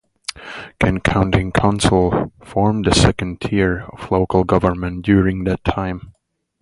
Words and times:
Kent 0.79 1.03
County 1.03 1.51
Council 1.51 2.31
formed 2.43 2.85
the 2.85 2.91
second 2.95 3.39
tier 3.39 3.81
of 3.83 4.09
local 4.09 4.43
government 4.43 5.05
during 5.05 5.43
that 5.43 5.63
time. 5.63 6.15